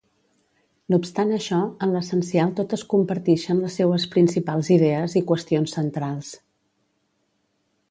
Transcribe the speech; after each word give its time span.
No 0.93 0.97
obstant 1.01 1.33
això, 1.35 1.59
en 1.87 1.93
l'essencial 1.95 2.53
totes 2.61 2.85
compartixen 2.95 3.61
les 3.67 3.77
seues 3.81 4.09
principals 4.17 4.73
idees 4.79 5.17
i 5.23 5.25
qüestions 5.33 5.79
centrals. 5.81 6.35